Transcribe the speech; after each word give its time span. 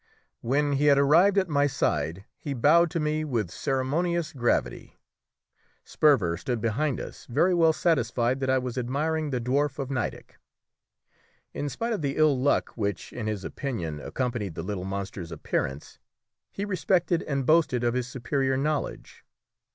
When 0.41 0.71
he 0.71 0.85
had 0.87 0.97
arrived 0.97 1.37
at 1.37 1.47
my 1.47 1.67
side 1.67 2.25
he 2.35 2.55
bowed 2.55 2.89
to 2.89 2.99
me 2.99 3.23
with 3.23 3.51
ceremonious 3.51 4.33
gravity. 4.33 4.99
Sperver 5.83 6.37
stood 6.37 6.59
behind 6.59 6.99
us, 6.99 7.27
very 7.27 7.53
well 7.53 7.71
satisfied 7.71 8.39
that 8.39 8.49
I 8.49 8.57
was 8.57 8.79
admiring 8.79 9.29
the 9.29 9.39
dwarf 9.39 9.77
of 9.77 9.91
Nideck. 9.91 10.39
In 11.53 11.69
spite 11.69 11.93
of 11.93 12.01
the 12.01 12.15
ill 12.17 12.35
luck 12.35 12.69
which, 12.69 13.13
in 13.13 13.27
his 13.27 13.43
opinion, 13.43 13.99
accompanied 13.99 14.55
the 14.55 14.63
little 14.63 14.85
monster's 14.85 15.31
appearance, 15.31 15.99
he 16.51 16.65
respected 16.65 17.21
and 17.21 17.45
boasted 17.45 17.83
of 17.83 17.93
his 17.93 18.07
superior 18.07 18.57
knowledge. 18.57 19.23